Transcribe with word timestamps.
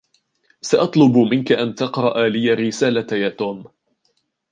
سأطلب 0.61 1.17
منك 1.17 1.51
أن 1.51 1.75
تقرأ 1.75 2.27
لي 2.29 2.53
الرسالة 2.53 3.17
يا 3.17 3.29
توم. 3.29 3.63